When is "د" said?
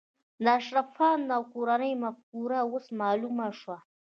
0.43-0.45